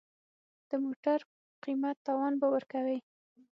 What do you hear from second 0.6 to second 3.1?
د موټر قیمت تاوان به ورکوې.